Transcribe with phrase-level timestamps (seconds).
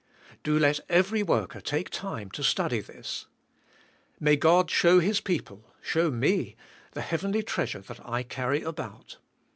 [0.41, 3.27] Do let every worker take time to study this.
[4.19, 6.55] May God show His people, show me,
[6.93, 9.17] the heavenly treas ure that I carry about.